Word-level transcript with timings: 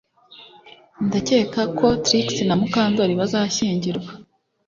Ndakeka 1.05 1.61
ko 1.77 1.87
Trix 2.05 2.27
na 2.47 2.55
Mukandoli 2.59 3.13
bazashyingirwa 3.21 4.11